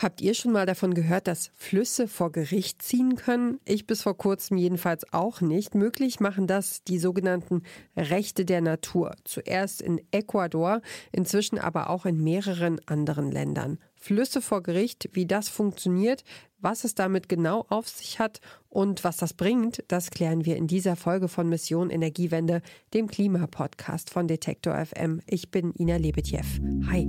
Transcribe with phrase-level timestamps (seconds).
[0.00, 3.58] Habt ihr schon mal davon gehört, dass Flüsse vor Gericht ziehen können?
[3.64, 5.74] Ich bis vor kurzem jedenfalls auch nicht.
[5.74, 7.64] Möglich machen das die sogenannten
[7.96, 9.16] Rechte der Natur.
[9.24, 13.78] Zuerst in Ecuador, inzwischen aber auch in mehreren anderen Ländern.
[13.96, 16.22] Flüsse vor Gericht, wie das funktioniert,
[16.60, 20.68] was es damit genau auf sich hat und was das bringt, das klären wir in
[20.68, 22.62] dieser Folge von Mission Energiewende,
[22.94, 25.22] dem Klimapodcast von Detektor FM.
[25.26, 26.46] Ich bin Ina Lebetjew.
[26.88, 27.08] Hi.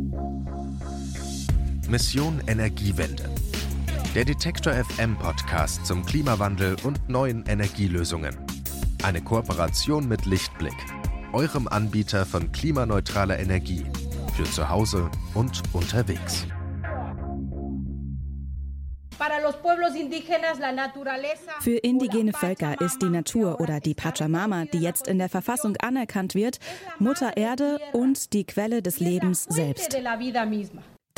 [1.90, 3.28] Mission Energiewende.
[4.14, 8.38] Der Detektor FM Podcast zum Klimawandel und neuen Energielösungen.
[9.02, 10.76] Eine Kooperation mit Lichtblick,
[11.34, 13.86] eurem Anbieter von klimaneutraler Energie
[14.36, 16.46] für zu Hause und unterwegs.
[21.62, 26.36] Für indigene Völker ist die Natur oder die Pachamama, die jetzt in der Verfassung anerkannt
[26.36, 26.60] wird,
[27.00, 29.98] Mutter Erde und die Quelle des Lebens selbst.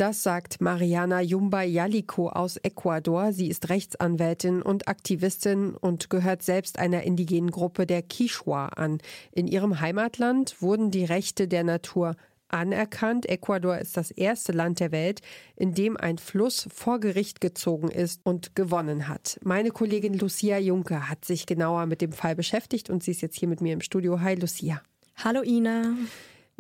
[0.01, 3.33] Das sagt Mariana Yumba Yaliko aus Ecuador.
[3.33, 8.98] Sie ist Rechtsanwältin und Aktivistin und gehört selbst einer indigenen Gruppe der Quichua an.
[9.31, 12.15] In ihrem Heimatland wurden die Rechte der Natur
[12.48, 13.29] anerkannt.
[13.29, 15.21] Ecuador ist das erste Land der Welt,
[15.55, 19.39] in dem ein Fluss vor Gericht gezogen ist und gewonnen hat.
[19.43, 23.37] Meine Kollegin Lucia Juncker hat sich genauer mit dem Fall beschäftigt und sie ist jetzt
[23.37, 24.20] hier mit mir im Studio.
[24.20, 24.81] Hi Lucia.
[25.23, 25.93] Hallo Ina.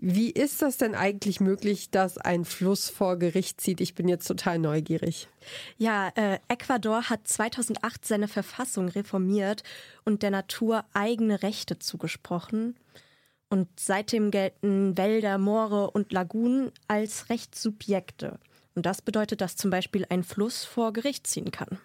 [0.03, 3.79] Wie ist das denn eigentlich möglich, dass ein Fluss vor Gericht zieht?
[3.81, 5.27] Ich bin jetzt total neugierig.
[5.77, 9.61] Ja, äh, Ecuador hat 2008 seine Verfassung reformiert
[10.03, 12.75] und der Natur eigene Rechte zugesprochen.
[13.49, 18.39] Und seitdem gelten Wälder, Moore und Lagunen als Rechtssubjekte.
[18.73, 21.77] Und das bedeutet, dass zum Beispiel ein Fluss vor Gericht ziehen kann.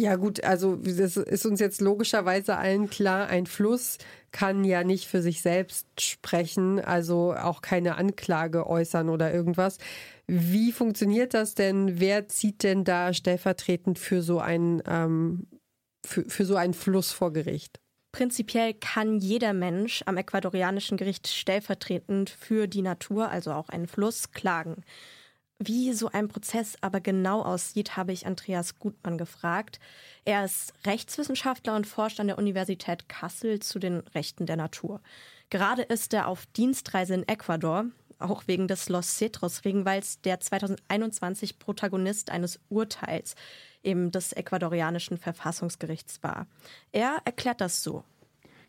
[0.00, 3.98] Ja gut, also das ist uns jetzt logischerweise allen klar, ein Fluss
[4.32, 9.76] kann ja nicht für sich selbst sprechen, also auch keine Anklage äußern oder irgendwas.
[10.26, 12.00] Wie funktioniert das denn?
[12.00, 15.46] Wer zieht denn da stellvertretend für so ein ähm,
[16.06, 17.78] für, für so einen Fluss vor Gericht?
[18.10, 24.30] Prinzipiell kann jeder Mensch am ecuadorianischen Gericht stellvertretend für die Natur, also auch einen Fluss,
[24.30, 24.82] klagen.
[25.62, 29.78] Wie so ein Prozess aber genau aussieht, habe ich Andreas Gutmann gefragt.
[30.24, 35.02] Er ist Rechtswissenschaftler und forscht an der Universität Kassel zu den Rechten der Natur.
[35.50, 37.84] Gerade ist er auf Dienstreise in Ecuador,
[38.18, 43.34] auch wegen des Los Cetros Regenwalds, der 2021 Protagonist eines Urteils
[43.82, 46.46] eben des ecuadorianischen Verfassungsgerichts war.
[46.90, 48.02] Er erklärt das so.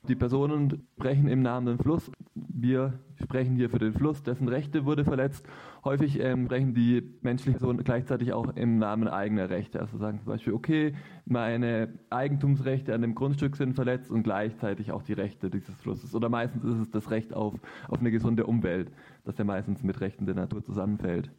[0.08, 2.12] Die Personen sprechen im Namen des Fluss.
[2.34, 5.48] Wir sprechen hier für den Fluss, dessen Rechte wurde verletzt.
[5.86, 9.80] Häufig ähm, sprechen die menschlichen Personen gleichzeitig auch im Namen eigener Rechte.
[9.80, 10.96] Also sagen zum Beispiel, okay,
[11.26, 16.16] meine Eigentumsrechte an dem Grundstück sind verletzt und gleichzeitig auch die Rechte dieses Flusses.
[16.16, 17.54] Oder meistens ist es das Recht auf,
[17.88, 18.92] auf eine gesunde Umwelt,
[19.24, 21.30] das ja meistens mit Rechten der Natur zusammenfällt.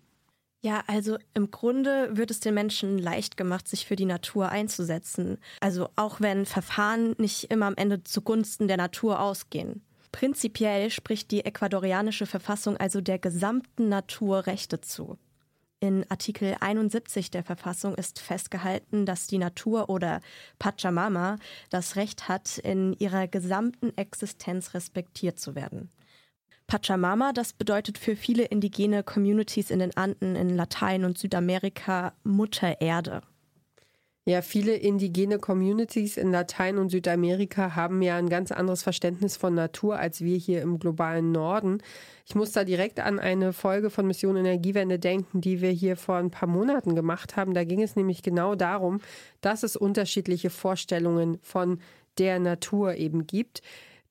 [0.65, 5.39] Ja, also im Grunde wird es den Menschen leicht gemacht, sich für die Natur einzusetzen.
[5.61, 9.83] Also auch wenn Verfahren nicht immer am Ende zugunsten der Natur ausgehen.
[10.13, 15.19] Prinzipiell spricht die ecuadorianische Verfassung also der gesamten Natur Rechte zu.
[15.81, 20.21] In Artikel 71 der Verfassung ist festgehalten, dass die Natur oder
[20.61, 21.39] Pachamama
[21.71, 25.91] das Recht hat, in ihrer gesamten Existenz respektiert zu werden.
[26.73, 32.81] Pachamama, das bedeutet für viele indigene Communities in den Anden in Latein und Südamerika Mutter
[32.81, 33.21] Erde.
[34.25, 39.55] Ja, viele indigene Communities in Latein und Südamerika haben ja ein ganz anderes Verständnis von
[39.55, 41.83] Natur als wir hier im globalen Norden.
[42.25, 46.17] Ich muss da direkt an eine Folge von Mission Energiewende denken, die wir hier vor
[46.17, 47.53] ein paar Monaten gemacht haben.
[47.53, 49.03] Da ging es nämlich genau darum,
[49.43, 51.81] dass es unterschiedliche Vorstellungen von
[52.17, 53.61] der Natur eben gibt.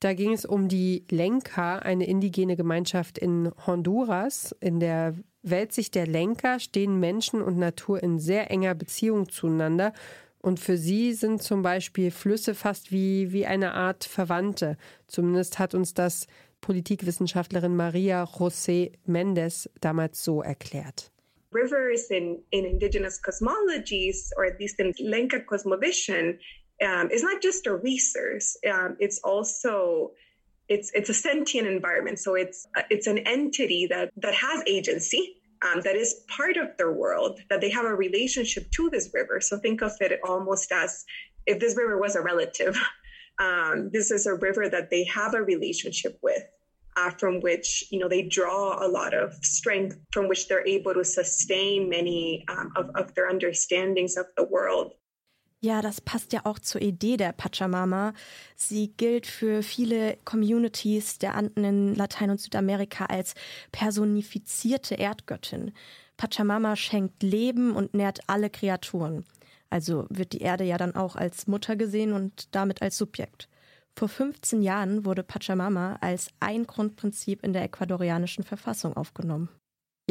[0.02, 4.52] Da ging es um die Lenka, eine indigene Gemeinschaft in Honduras.
[4.58, 9.92] In der Weltsicht der Lenka stehen Menschen und Natur in sehr enger Beziehung zueinander.
[10.40, 14.76] Und für sie sind zum Beispiel Flüsse fast wie, wie eine Art Verwandte.
[15.06, 16.26] Zumindest hat uns das
[16.60, 21.12] Politikwissenschaftlerin Maria José Mendes damals so erklärt.
[21.54, 26.40] Rivers in, in indigenous cosmologies, or at least in Lenka cosmovision,
[26.82, 28.56] um, is not just a resource.
[28.70, 30.12] Um, it's also
[30.68, 32.18] it's it's a sentient environment.
[32.18, 35.36] So it's it's an entity that that has agency.
[35.64, 37.38] Um, that is part of their world.
[37.48, 39.40] That they have a relationship to this river.
[39.40, 41.04] So think of it almost as
[41.46, 42.76] if this river was a relative.
[43.38, 46.42] Um, this is a river that they have a relationship with.
[46.94, 50.92] Uh, from which you know they draw a lot of strength from which they're able
[50.92, 54.92] to sustain many um, of, of their understandings of the world
[55.64, 58.14] Ja, das passt ja auch zur Idee der Pachamama.
[58.56, 63.34] Sie gilt für viele Communities der Anden in Latein- und Südamerika als
[63.70, 65.72] personifizierte Erdgöttin.
[66.16, 69.24] Pachamama schenkt Leben und nährt alle Kreaturen.
[69.70, 73.48] Also wird die Erde ja dann auch als Mutter gesehen und damit als Subjekt.
[73.96, 79.48] Vor 15 Jahren wurde Pachamama als ein Grundprinzip in der ecuadorianischen Verfassung aufgenommen.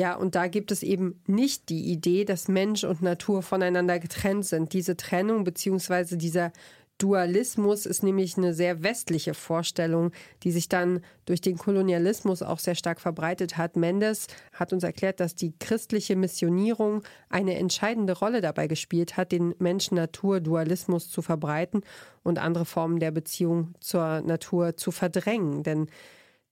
[0.02, 4.48] Ja, und da gibt es eben nicht die Idee, dass Mensch und Natur voneinander getrennt
[4.48, 4.74] sind.
[4.74, 6.16] Diese Trennung bzw.
[6.16, 6.52] dieser
[6.98, 10.12] Dualismus ist nämlich eine sehr westliche Vorstellung,
[10.42, 13.76] die sich dann durch den Kolonialismus auch sehr stark verbreitet hat.
[13.76, 19.54] Mendes hat uns erklärt, dass die christliche Missionierung eine entscheidende Rolle dabei gespielt hat, den
[19.60, 21.84] Menschen-Natur-Dualismus zu verbreiten
[22.24, 25.62] und andere Formen der Beziehung zur Natur zu verdrängen.
[25.62, 25.90] Denn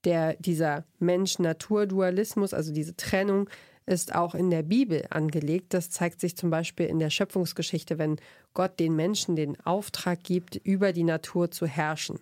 [0.05, 3.49] der, dieser Mensch-Natur-Dualismus, also diese Trennung,
[3.85, 5.73] ist auch in der Bibel angelegt.
[5.73, 8.17] Das zeigt sich zum Beispiel in der Schöpfungsgeschichte, wenn
[8.53, 12.19] Gott den Menschen den Auftrag gibt, über die Natur zu herrschen.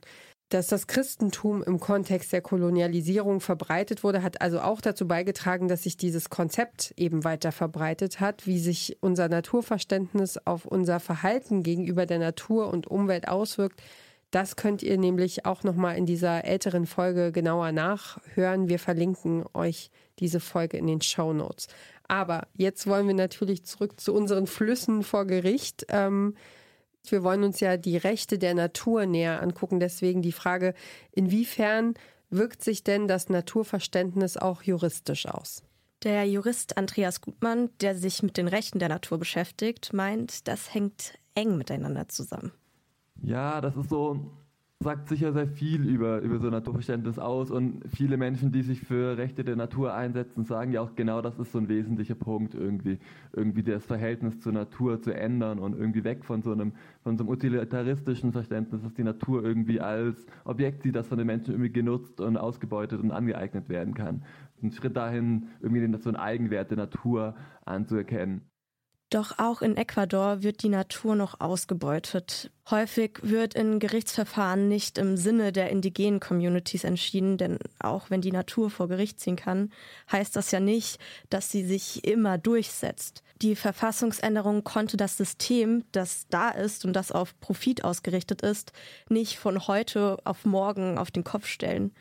[0.50, 5.84] Dass das Christentum im Kontext der Kolonialisierung verbreitet wurde, hat also auch dazu beigetragen, dass
[5.84, 12.06] sich dieses Konzept eben weiter verbreitet hat, wie sich unser Naturverständnis auf unser Verhalten gegenüber
[12.06, 13.82] der Natur und Umwelt auswirkt.
[14.32, 18.68] Das könnt ihr nämlich auch noch mal in dieser älteren Folge genauer nachhören.
[18.68, 19.90] Wir verlinken euch
[20.20, 21.68] diese Folge in den Show Notes.
[22.08, 25.86] Aber jetzt wollen wir natürlich zurück zu unseren Flüssen vor Gericht.
[25.90, 26.36] Ähm,
[27.10, 29.80] wir wollen uns ja die Rechte der Natur näher angucken.
[29.80, 30.74] Deswegen die Frage,
[31.12, 31.94] inwiefern
[32.30, 35.64] wirkt sich denn das Naturverständnis auch juristisch aus?
[36.04, 41.18] Der Jurist Andreas Gutmann, der sich mit den Rechten der Natur beschäftigt, meint, das hängt
[41.34, 42.52] eng miteinander zusammen.
[43.22, 44.38] Ja, das ist so
[44.80, 49.18] sagt sicher sehr viel über, über so Naturverständnis aus und viele Menschen, die sich für
[49.18, 53.00] Rechte der Natur einsetzen, sagen ja auch genau, das ist so ein wesentlicher Punkt irgendwie,
[53.34, 57.24] irgendwie das Verhältnis zur Natur zu ändern und irgendwie weg von so einem, von so
[57.24, 61.72] einem utilitaristischen Verständnis, dass die Natur irgendwie als Objekt sieht, das von den Menschen irgendwie
[61.72, 64.24] genutzt und ausgebeutet und angeeignet werden kann.
[64.62, 67.36] Ein Schritt dahin, irgendwie so einen Eigenwert der Natur
[67.66, 68.42] anzuerkennen.
[69.10, 72.52] Doch auch in Ecuador wird die Natur noch ausgebeutet.
[72.70, 78.34] Häufig wird in Gerichtsverfahren nicht im Sinne der indigenen Communities entschieden, denn auch wenn die
[78.34, 79.72] Natur vor Gericht ziehen kann,
[80.12, 81.00] heißt das ja nicht,
[81.30, 83.24] dass sie sich immer durchsetzt.
[83.42, 88.74] Die Verfassungsänderung konnte das System, das da ist und das auf Profit ausgerichtet ist,
[89.08, 91.94] nicht von heute auf morgen auf den Kopf stellen.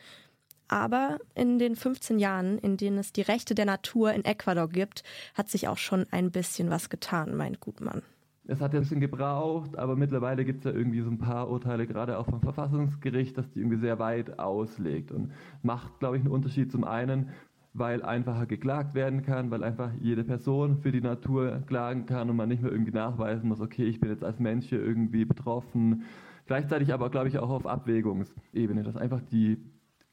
[0.69, 5.05] Aber in den 15 Jahren, in denen es die Rechte der Natur in Ecuador gibt,
[5.35, 8.03] hat sich auch schon ein bisschen was getan, meint Gutmann.
[8.49, 11.51] Es hat ja ein bisschen gebraucht, aber mittlerweile gibt es ja irgendwie so ein paar
[11.51, 15.33] Urteile, gerade auch vom Verfassungsgericht, dass die irgendwie sehr weit auslegt und
[15.63, 17.31] macht, glaube ich, einen Unterschied zum einen,
[17.75, 22.37] weil einfacher geklagt werden kann, weil einfach jede Person für die Natur klagen kann und
[22.37, 26.05] man nicht mehr irgendwie nachweisen muss, okay, ich bin jetzt als Mensch hier irgendwie betroffen.
[26.47, 29.59] Gleichzeitig aber, glaube ich, auch auf Abwägungsebene, dass einfach die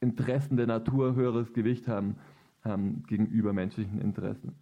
[0.04, 2.16] Interessen der Natur höheres Gewicht haben,
[2.62, 4.54] haben gegenüber menschlichen Interessen.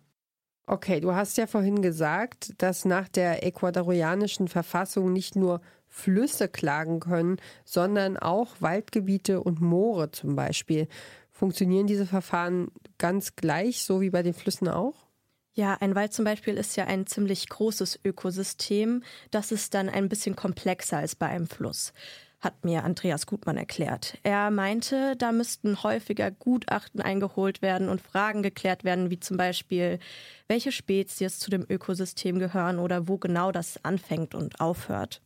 [0.66, 7.00] Okay, du hast ja vorhin gesagt, dass nach der ecuadorianischen Verfassung nicht nur Flüsse klagen
[7.00, 10.88] können, sondern auch Waldgebiete und Moore zum Beispiel.
[11.30, 14.94] Funktionieren diese Verfahren ganz gleich, so wie bei den Flüssen auch?
[15.54, 19.02] Ja, ein Wald zum Beispiel ist ja ein ziemlich großes Ökosystem.
[19.30, 21.92] Das ist dann ein bisschen komplexer als bei einem Fluss
[22.42, 24.18] hat mir Andreas Gutmann erklärt.
[24.24, 30.00] Er meinte, da müssten häufiger Gutachten eingeholt werden und Fragen geklärt werden, wie zum Beispiel,
[30.48, 35.22] welche Spezies zu dem Ökosystem gehören oder wo genau das anfängt und aufhört.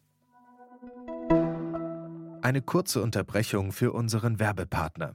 [2.42, 5.14] Eine kurze Unterbrechung für unseren Werbepartner.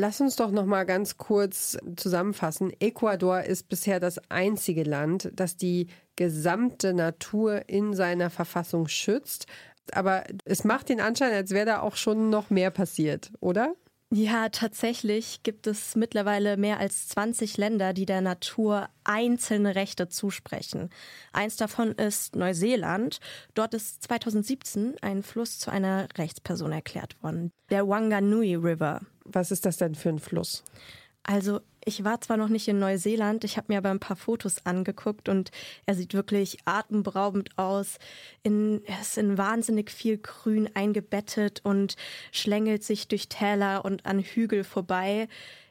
[0.00, 2.72] Lass uns doch noch mal ganz kurz zusammenfassen.
[2.78, 9.48] Ecuador ist bisher das einzige Land, das die gesamte Natur in seiner Verfassung schützt.
[9.90, 13.74] Aber es macht den Anschein, als wäre da auch schon noch mehr passiert, oder?
[14.10, 20.88] Ja, tatsächlich gibt es mittlerweile mehr als 20 Länder, die der Natur einzelne Rechte zusprechen.
[21.34, 23.20] Eins davon ist Neuseeland.
[23.52, 29.02] Dort ist 2017 ein Fluss zu einer Rechtsperson erklärt worden, der Wanganui River.
[29.24, 30.64] Was ist das denn für ein Fluss?
[31.22, 34.66] Also ich war zwar noch nicht in Neuseeland, ich habe mir aber ein paar Fotos
[34.66, 35.50] angeguckt und
[35.86, 37.96] er sieht wirklich atemberaubend aus.
[38.42, 41.96] In, er ist in wahnsinnig viel Grün eingebettet und
[42.30, 45.28] schlängelt sich durch Täler und an Hügel vorbei.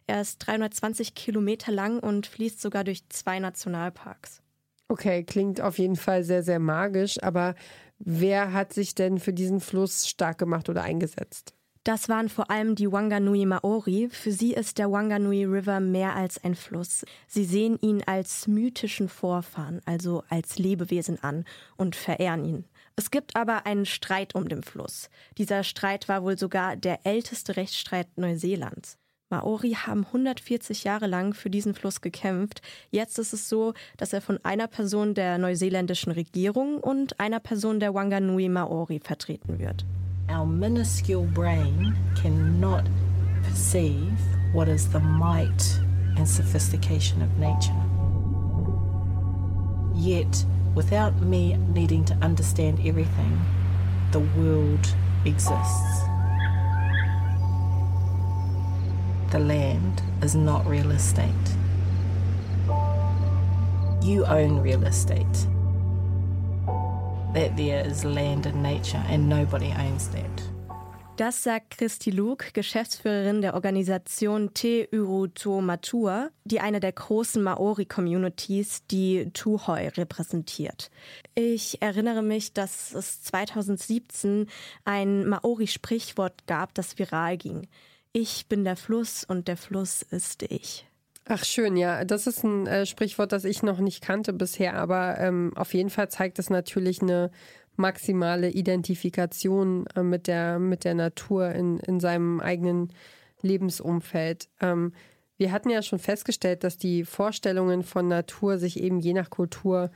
[0.08, 4.42] Er ist 320 Kilometer lang und fließt sogar durch zwei Nationalparks.
[4.88, 7.54] Okay, klingt auf jeden Fall sehr, sehr magisch, aber
[8.00, 11.57] wer hat sich denn für diesen Fluss stark gemacht oder eingesetzt?
[11.88, 14.10] Das waren vor allem die Wanganui Maori.
[14.12, 17.06] Für sie ist der Wanganui River mehr als ein Fluss.
[17.28, 21.46] Sie sehen ihn als mythischen Vorfahren, also als Lebewesen an
[21.78, 22.66] und verehren ihn.
[22.98, 25.10] Es gibt aber einen Streit um den Fluss.
[25.38, 28.98] Dieser Streit war wohl sogar der älteste Rechtsstreit Neuseelands.
[29.30, 32.62] Maori haben 140 Jahre lang für diesen Fluss gekämpft.
[32.92, 37.80] Jetzt ist es so, dass er von einer Person der neuseeländischen Regierung und einer Person
[37.80, 39.86] der Wanganui Maori vertreten wird.
[40.30, 42.88] Our minuscule brain cannot
[43.44, 44.20] perceive
[44.54, 45.80] what is the might
[46.18, 47.74] and sophistication of nature.
[49.96, 53.42] Yet, without me needing to understand everything,
[54.12, 54.94] the world
[55.26, 56.08] exists.
[59.32, 61.30] the land is not real estate.
[64.02, 65.48] You own real estate.
[67.34, 70.58] That there is land in nature and nobody owns that.
[71.18, 78.86] Das sagt Christi Luke, Geschäftsführerin der Organisation Te Uruto Matua, die eine der großen Maori-Communities,
[78.92, 80.92] die Tuhoi, repräsentiert.
[81.34, 84.48] Ich erinnere mich, dass es 2017
[84.86, 87.68] ein Maori-Sprichwort gab, das viral ging.
[88.14, 90.86] Ich bin der Fluss und der Fluss ist ich.
[91.30, 95.18] Ach schön, ja, das ist ein äh, Sprichwort, das ich noch nicht kannte bisher, aber
[95.20, 97.32] ähm, auf jeden Fall zeigt es natürlich eine
[97.76, 102.94] maximale Identifikation äh, mit, der, mit der Natur in, in seinem eigenen
[103.42, 104.48] Lebensumfeld.
[104.62, 104.94] Ähm,
[105.36, 109.92] wir hatten ja schon festgestellt, dass die Vorstellungen von Natur sich eben je nach Kultur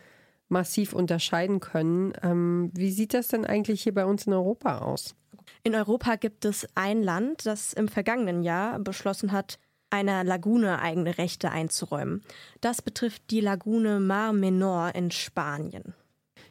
[0.50, 2.12] massiv unterscheiden können.
[2.24, 5.16] Ähm, wie sieht das denn eigentlich hier bei uns in Europa aus?
[5.64, 9.60] In Europa gibt es ein Land, das im vergangenen Jahr beschlossen hat,
[9.92, 12.24] einer Lagune eigene Rechte einzuräumen.
[12.62, 15.94] Das betrifft die Lagune Mar Menor in Spanien.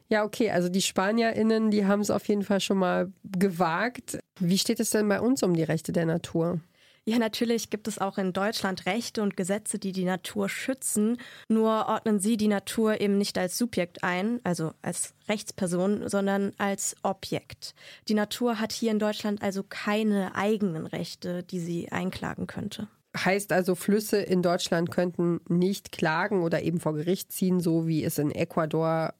[0.09, 4.19] Ja, okay, also die SpanierInnen, die haben es auf jeden Fall schon mal gewagt.
[4.41, 6.61] Wie steht es denn bei uns um die Rechte der Natur?
[7.07, 11.17] Ja, natürlich gibt es auch in Deutschland Rechte und Gesetze, die die Natur schützen.
[11.49, 16.97] Nur ordnen sie die Natur eben nicht als Subjekt ein, also als Rechtsperson, sondern als
[17.03, 17.75] Objekt.
[18.09, 22.89] Die Natur hat hier in Deutschland also keine eigenen Rechte, die sie einklagen könnte.
[23.17, 28.05] Heißt also, Flüsse in Deutschland könnten nicht klagen oder eben vor Gericht ziehen, so wie
[28.05, 29.15] es in Ecuador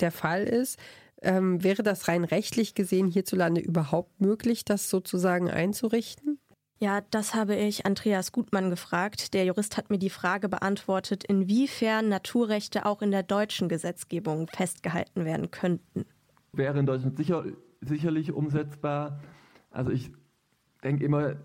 [0.00, 0.78] der Fall ist.
[1.20, 6.38] Ähm, wäre das rein rechtlich gesehen hierzulande überhaupt möglich, das sozusagen einzurichten?
[6.80, 9.32] Ja, das habe ich Andreas Gutmann gefragt.
[9.32, 15.24] Der Jurist hat mir die Frage beantwortet, inwiefern Naturrechte auch in der deutschen Gesetzgebung festgehalten
[15.24, 16.04] werden könnten.
[16.52, 17.44] Wäre in Deutschland sicher,
[17.80, 19.20] sicherlich umsetzbar.
[19.70, 20.10] Also ich
[20.82, 21.36] denke immer,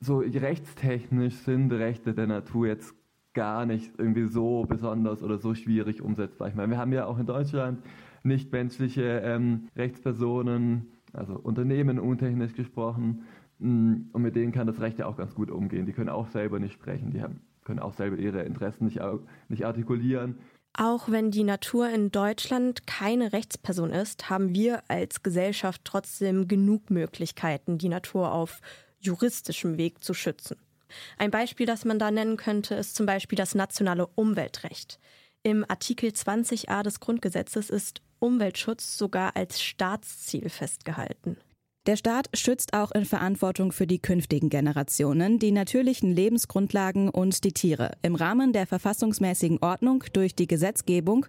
[0.00, 2.94] so rechtstechnisch sind Rechte der Natur jetzt
[3.34, 6.48] gar nicht irgendwie so besonders oder so schwierig umsetzbar.
[6.48, 7.82] Ich meine, wir haben ja auch in Deutschland
[8.22, 13.24] nichtmenschliche ähm, Rechtspersonen, also Unternehmen untechnisch gesprochen,
[13.58, 15.86] Mm, und mit denen kann das Recht ja auch ganz gut umgehen.
[15.86, 19.00] Die können auch selber nicht sprechen, die haben, können auch selber ihre Interessen nicht,
[19.48, 20.38] nicht artikulieren.
[20.78, 26.90] Auch wenn die Natur in Deutschland keine Rechtsperson ist, haben wir als Gesellschaft trotzdem genug
[26.90, 28.60] Möglichkeiten, die Natur auf
[29.06, 30.56] juristischem Weg zu schützen.
[31.18, 34.98] Ein Beispiel, das man da nennen könnte, ist zum Beispiel das nationale Umweltrecht.
[35.42, 41.36] Im Artikel 20a des Grundgesetzes ist Umweltschutz sogar als Staatsziel festgehalten.
[41.86, 47.52] Der Staat schützt auch in Verantwortung für die künftigen Generationen die natürlichen Lebensgrundlagen und die
[47.52, 51.26] Tiere im Rahmen der verfassungsmäßigen Ordnung durch die Gesetzgebung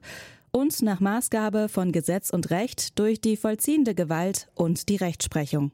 [0.51, 5.72] und nach Maßgabe von Gesetz und Recht durch die vollziehende Gewalt und die Rechtsprechung.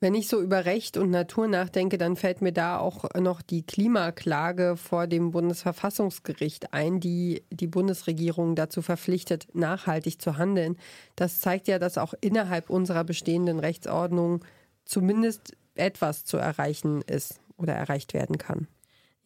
[0.00, 3.66] Wenn ich so über Recht und Natur nachdenke, dann fällt mir da auch noch die
[3.66, 10.76] Klimaklage vor dem Bundesverfassungsgericht ein, die die Bundesregierung dazu verpflichtet, nachhaltig zu handeln.
[11.16, 14.44] Das zeigt ja, dass auch innerhalb unserer bestehenden Rechtsordnung
[14.84, 18.68] zumindest etwas zu erreichen ist oder erreicht werden kann.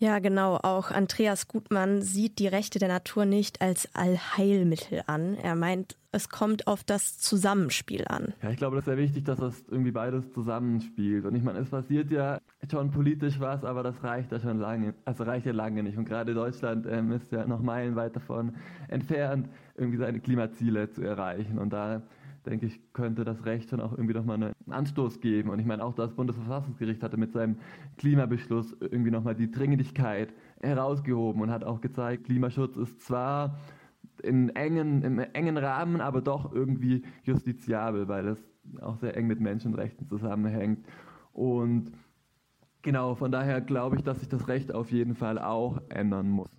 [0.03, 0.57] Ja, genau.
[0.57, 5.37] Auch Andreas Gutmann sieht die Rechte der Natur nicht als Allheilmittel an.
[5.37, 8.35] Er meint, es kommt auf das Zusammenspiel an.
[8.43, 11.25] Ja, ich glaube, das ist sehr wichtig, dass das irgendwie beides zusammenspielt.
[11.25, 14.95] Und ich meine, es passiert ja schon politisch was, aber das reicht ja schon lange.
[15.05, 15.97] Also reicht ja lange nicht.
[15.97, 18.57] Und gerade Deutschland ähm, ist ja noch meilenweit davon
[18.89, 21.61] entfernt, irgendwie seine Klimaziele zu erreichen.
[21.61, 22.03] Und da
[22.47, 25.51] denke ich, könnte das Recht schon auch irgendwie nochmal einen Anstoß geben.
[25.51, 27.57] Und ich meine, auch das Bundesverfassungsgericht hatte mit seinem
[27.99, 33.59] Klimabeschluss irgendwie nochmal die Dringlichkeit herausgehoben und hat auch gezeigt, Klimaschutz ist zwar
[34.23, 38.45] in engen, im engen Rahmen, aber doch irgendwie justiziabel, weil es
[38.81, 40.87] auch sehr eng mit Menschenrechten zusammenhängt.
[41.33, 41.93] Und
[42.83, 46.51] genau, von daher glaube ich, dass sich das Recht auf jeden Fall auch ändern muss.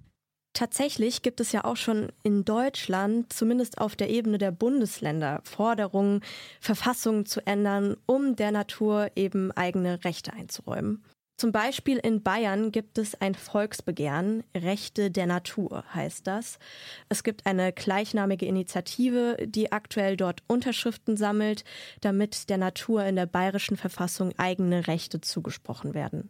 [0.54, 6.22] Tatsächlich gibt es ja auch schon in Deutschland, zumindest auf der Ebene der Bundesländer, Forderungen,
[6.62, 11.04] Verfassungen zu ändern, um der Natur eben eigene Rechte einzuräumen.
[11.38, 16.60] Zum Beispiel in Bayern gibt es ein Volksbegehren, Rechte der Natur heißt das.
[17.10, 21.64] Es gibt eine gleichnamige Initiative, die aktuell dort Unterschriften sammelt,
[22.02, 26.30] damit der Natur in der bayerischen Verfassung eigene Rechte zugesprochen werden.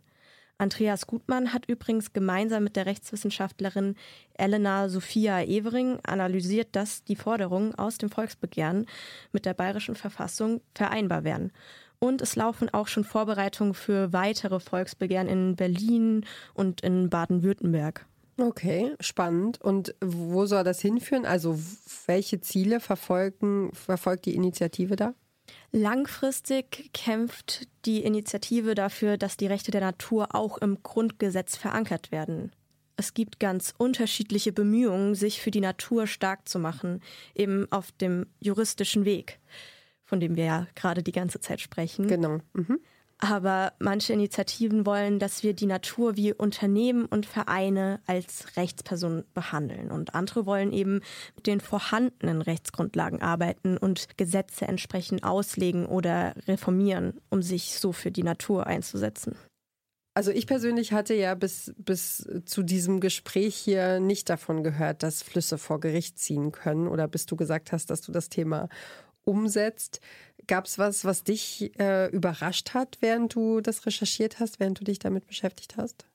[0.58, 3.96] Andreas Gutmann hat übrigens gemeinsam mit der Rechtswissenschaftlerin
[4.36, 8.86] Elena Sophia Evering analysiert, dass die Forderungen aus dem Volksbegehren
[9.32, 11.52] mit der bayerischen Verfassung vereinbar wären.
[12.00, 18.06] Und es laufen auch schon Vorbereitungen für weitere Volksbegehren in Berlin und in Baden-Württemberg.
[18.38, 19.62] Okay, spannend.
[19.62, 21.26] Und wo soll das hinführen?
[21.26, 21.60] Also
[22.08, 25.14] welche Ziele verfolgen, verfolgt die Initiative da?
[25.74, 32.52] Langfristig kämpft die Initiative dafür, dass die Rechte der Natur auch im Grundgesetz verankert werden.
[32.96, 37.02] Es gibt ganz unterschiedliche Bemühungen, sich für die Natur stark zu machen,
[37.34, 39.40] eben auf dem juristischen Weg
[40.14, 42.08] von dem wir ja gerade die ganze Zeit sprechen.
[42.08, 42.38] Genau.
[42.54, 42.80] Mhm.
[43.24, 49.92] Aber manche Initiativen wollen, dass wir die Natur wie Unternehmen und Vereine als Rechtsperson behandeln.
[49.92, 51.00] Und andere wollen eben
[51.38, 58.12] mit den vorhandenen Rechtsgrundlagen arbeiten und Gesetze entsprechend auslegen oder reformieren, um sich so für
[58.12, 59.38] die Natur einzusetzen.
[60.16, 65.24] Also ich persönlich hatte ja bis, bis zu diesem Gespräch hier nicht davon gehört, dass
[65.24, 68.68] Flüsse vor Gericht ziehen können oder bis du gesagt hast, dass du das Thema
[69.24, 70.02] umsetzt.
[70.48, 74.84] Gab es was, was dich äh, überrascht hat, während du das recherchiert hast, während du
[74.84, 76.06] dich damit beschäftigt hast?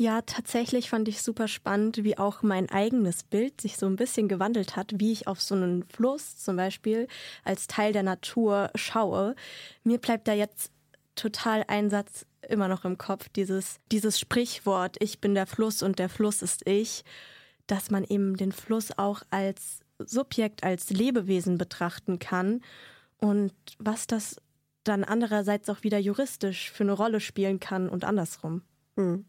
[0.00, 4.28] Ja, tatsächlich fand ich super spannend, wie auch mein eigenes Bild sich so ein bisschen
[4.28, 7.08] gewandelt hat, wie ich auf so einen Fluss zum Beispiel
[7.42, 9.34] als Teil der Natur schaue.
[9.82, 10.70] Mir bleibt da jetzt
[11.16, 15.98] total ein Satz immer noch im Kopf, dieses, dieses Sprichwort, ich bin der Fluss und
[15.98, 17.02] der Fluss ist ich,
[17.66, 22.60] dass man eben den Fluss auch als Subjekt als Lebewesen betrachten kann
[23.20, 24.36] und was das
[24.84, 28.62] dann andererseits auch wieder juristisch für eine Rolle spielen kann und andersrum.
[28.96, 29.24] Hm.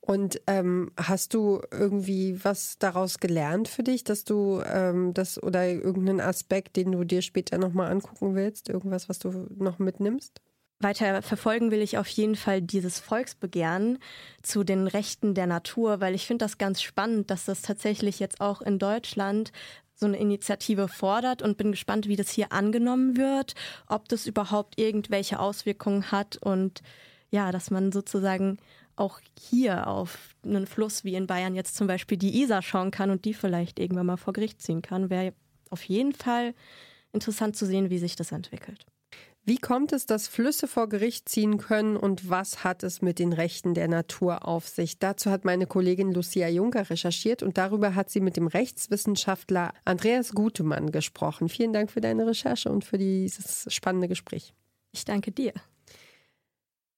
[0.00, 5.68] Und ähm, hast du irgendwie was daraus gelernt für dich, dass du ähm, das oder
[5.68, 10.40] irgendeinen Aspekt, den du dir später nochmal angucken willst, irgendwas, was du noch mitnimmst?
[10.80, 13.98] Weiter verfolgen will ich auf jeden Fall dieses Volksbegehren
[14.42, 18.40] zu den Rechten der Natur, weil ich finde das ganz spannend, dass das tatsächlich jetzt
[18.40, 19.52] auch in Deutschland
[19.94, 23.54] so eine Initiative fordert und bin gespannt, wie das hier angenommen wird,
[23.86, 26.82] ob das überhaupt irgendwelche Auswirkungen hat und
[27.30, 28.58] ja, dass man sozusagen
[28.96, 33.10] auch hier auf einen Fluss wie in Bayern jetzt zum Beispiel die Isar schauen kann
[33.10, 35.32] und die vielleicht irgendwann mal vor Gericht ziehen kann, wäre
[35.70, 36.54] auf jeden Fall
[37.12, 38.86] interessant zu sehen, wie sich das entwickelt.
[39.44, 43.32] Wie kommt es, dass Flüsse vor Gericht ziehen können und was hat es mit den
[43.32, 45.00] Rechten der Natur auf sich?
[45.00, 50.30] Dazu hat meine Kollegin Lucia Juncker recherchiert und darüber hat sie mit dem Rechtswissenschaftler Andreas
[50.32, 51.48] Gutemann gesprochen.
[51.48, 54.54] Vielen Dank für deine Recherche und für dieses spannende Gespräch.
[54.92, 55.52] Ich danke dir.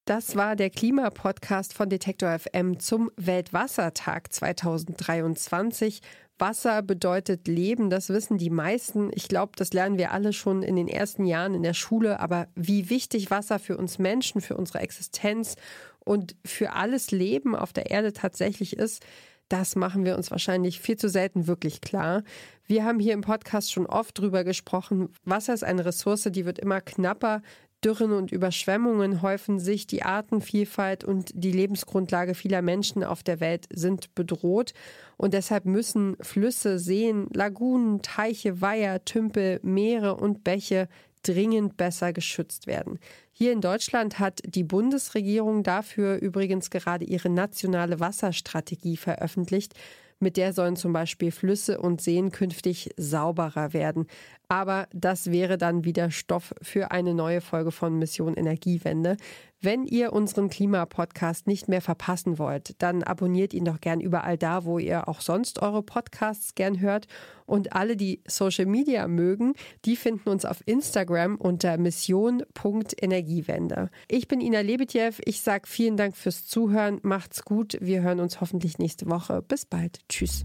[0.04, 6.02] Das war der Klimapodcast von Detektor FM zum Weltwassertag 2023.
[6.38, 9.11] Wasser bedeutet Leben, das wissen die meisten.
[9.14, 12.18] Ich glaube, das lernen wir alle schon in den ersten Jahren in der Schule.
[12.20, 15.55] Aber wie wichtig Wasser für uns Menschen, für unsere Existenz
[16.01, 19.05] und für alles Leben auf der Erde tatsächlich ist,
[19.49, 22.23] das machen wir uns wahrscheinlich viel zu selten wirklich klar.
[22.66, 25.11] Wir haben hier im Podcast schon oft drüber gesprochen.
[25.25, 27.42] Wasser ist eine Ressource, die wird immer knapper.
[27.85, 33.66] Dürren und Überschwemmungen häufen sich, die Artenvielfalt und die Lebensgrundlage vieler Menschen auf der Welt
[33.73, 34.73] sind bedroht.
[35.16, 40.88] Und deshalb müssen Flüsse, Seen, Lagunen, Teiche, Weiher, Tümpel, Meere und Bäche
[41.23, 42.99] dringend besser geschützt werden.
[43.33, 49.75] Hier in Deutschland hat die Bundesregierung dafür übrigens gerade ihre nationale Wasserstrategie veröffentlicht.
[50.20, 54.07] Mit der sollen zum Beispiel Flüsse und Seen künftig sauberer werden.
[54.48, 59.16] Aber das wäre dann wieder Stoff für eine neue Folge von Mission Energiewende.
[59.61, 64.66] Wenn ihr unseren Klimapodcast nicht mehr verpassen wollt, dann abonniert ihn doch gern überall da,
[64.66, 67.07] wo ihr auch sonst eure Podcasts gern hört.
[67.46, 69.54] Und alle, die Social Media mögen,
[69.87, 73.88] die finden uns auf Instagram unter mission.energiewende.
[74.09, 75.12] Ich bin Ina Lebetjew.
[75.24, 77.00] Ich sage vielen Dank fürs Zuhören.
[77.02, 77.78] Macht's gut.
[77.80, 79.40] Wir hören uns hoffentlich nächste Woche.
[79.40, 80.00] Bis bald.
[80.11, 80.44] Tschüss.